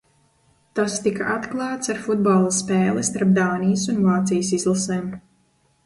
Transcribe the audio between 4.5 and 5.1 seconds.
izlasēm.